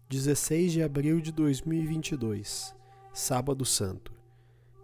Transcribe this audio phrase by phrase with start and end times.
[0.08, 2.74] 16 de abril de 2022,
[3.12, 4.12] Sábado Santo.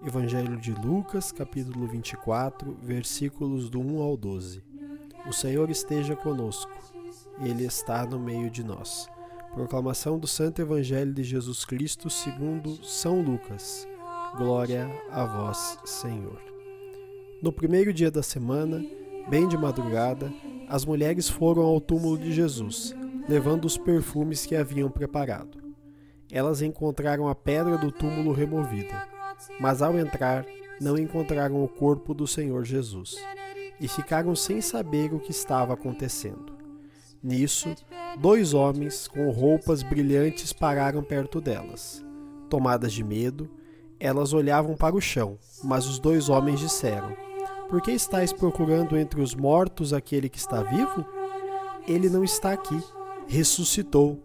[0.06, 4.62] Evangelho de Lucas, capítulo 24, versículos do 1 ao 12.
[5.26, 6.72] O Senhor esteja conosco.
[7.40, 9.08] Ele está no meio de nós.
[9.54, 13.88] Proclamação do Santo Evangelho de Jesus Cristo, segundo São Lucas.
[14.36, 16.53] Glória a vós, Senhor.
[17.44, 18.82] No primeiro dia da semana,
[19.28, 20.32] bem de madrugada,
[20.66, 22.96] as mulheres foram ao túmulo de Jesus
[23.28, 25.62] levando os perfumes que haviam preparado.
[26.32, 29.06] Elas encontraram a pedra do túmulo removida,
[29.60, 30.46] mas ao entrar,
[30.80, 33.14] não encontraram o corpo do Senhor Jesus
[33.78, 36.56] e ficaram sem saber o que estava acontecendo.
[37.22, 37.74] Nisso,
[38.18, 42.02] dois homens com roupas brilhantes pararam perto delas.
[42.48, 43.50] Tomadas de medo,
[44.00, 47.14] elas olhavam para o chão, mas os dois homens disseram:
[47.74, 51.04] Por que estáis procurando entre os mortos aquele que está vivo?
[51.88, 52.80] Ele não está aqui
[53.26, 54.22] ressuscitou.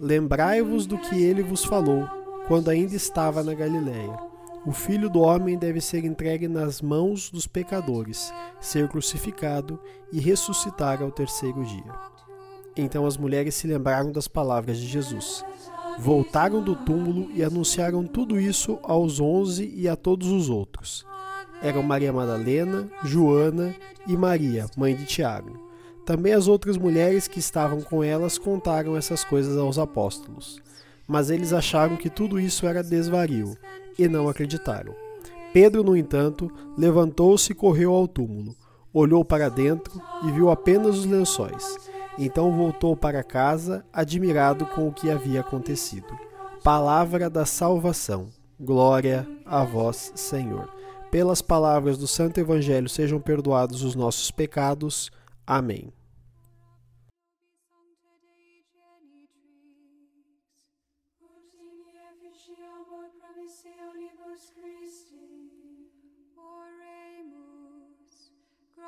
[0.00, 2.08] Lembrai-vos do que ele vos falou,
[2.48, 4.16] quando ainda estava na Galiléia.
[4.64, 9.78] O filho do homem deve ser entregue nas mãos dos pecadores, ser crucificado
[10.10, 11.94] e ressuscitar ao terceiro dia.
[12.74, 15.44] Então as mulheres se lembraram das palavras de Jesus.
[15.98, 21.04] Voltaram do túmulo e anunciaram tudo isso aos onze e a todos os outros.
[21.62, 23.74] Eram Maria Madalena, Joana
[24.06, 25.66] e Maria, mãe de Tiago.
[26.04, 30.62] Também as outras mulheres que estavam com elas contaram essas coisas aos apóstolos.
[31.06, 33.56] Mas eles acharam que tudo isso era desvario
[33.98, 34.94] e não acreditaram.
[35.52, 38.54] Pedro, no entanto, levantou-se e correu ao túmulo.
[38.92, 41.76] Olhou para dentro e viu apenas os lençóis.
[42.18, 46.16] Então voltou para casa, admirado com o que havia acontecido.
[46.62, 48.28] Palavra da salvação.
[48.58, 50.68] Glória a vós, Senhor.
[51.10, 55.10] Pelas palavras do Santo Evangelho sejam perdoados os nossos pecados.
[55.46, 55.92] Amém.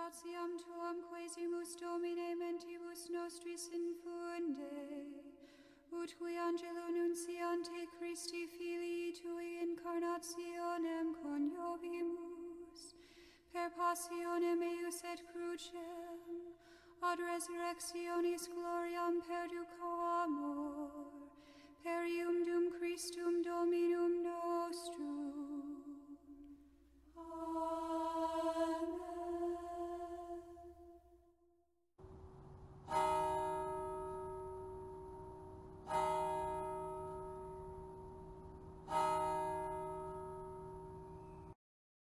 [0.09, 5.07] gratiam tuam quesimus Domine mentibus nostris infunde,
[5.93, 10.58] ut qui angelo nunciante Christi Filii Tui incarnationem
[13.79, 16.19] passionem eius et crucem,
[17.01, 19.91] ad resurrectionis gloriam perduco
[20.25, 21.28] amor, per